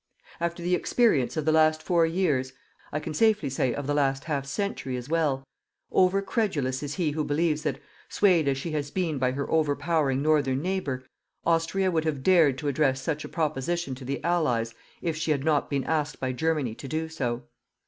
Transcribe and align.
After 0.39 0.63
the 0.63 0.73
experience 0.73 1.37
of 1.37 1.45
the 1.45 1.51
last 1.51 1.83
four 1.83 2.07
years 2.07 2.53
I 2.91 2.99
can 2.99 3.13
safely 3.13 3.51
say 3.51 3.71
of 3.71 3.85
the 3.85 3.93
last 3.93 4.23
half 4.23 4.47
century 4.47 4.97
as 4.97 5.09
well 5.09 5.43
over 5.91 6.23
credulous 6.23 6.81
is 6.81 6.95
he 6.95 7.11
who 7.11 7.23
believes 7.23 7.61
that, 7.61 7.79
swayed 8.09 8.47
as 8.47 8.57
she 8.57 8.71
has 8.71 8.89
been 8.89 9.19
by 9.19 9.33
her 9.33 9.47
overpowering 9.47 10.23
northern 10.23 10.59
neighbour, 10.59 11.03
Austria 11.45 11.91
would 11.91 12.05
have 12.05 12.23
dared 12.23 12.57
to 12.57 12.67
address 12.67 12.99
such 12.99 13.23
a 13.23 13.29
proposition 13.29 13.93
to 13.93 14.03
the 14.03 14.23
Allies 14.23 14.73
if 15.03 15.15
she 15.15 15.29
had 15.29 15.43
not 15.43 15.69
been 15.69 15.83
asked 15.83 16.19
by 16.19 16.31
Germany 16.31 16.73
to 16.73 16.87
do 16.87 17.07
so. 17.07 17.43